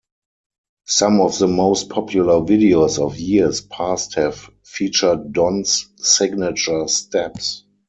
[0.87, 7.65] Some of the most popular videos of years past have featured Don's signature steps.